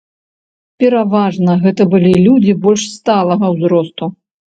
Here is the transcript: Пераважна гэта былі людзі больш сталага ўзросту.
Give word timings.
Пераважна 0.83 1.59
гэта 1.67 1.89
былі 1.93 2.17
людзі 2.25 2.59
больш 2.67 2.89
сталага 2.97 3.57
ўзросту. 3.57 4.15